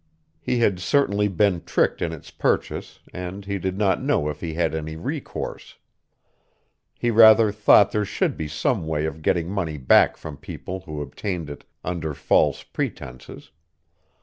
[0.41, 4.55] He had certainly been tricked in its purchase and he did not know if he
[4.55, 5.77] had any recourse.
[6.97, 11.03] He rather thought there should be some way of getting money back from people who
[11.03, 13.51] obtained it under false pretenses.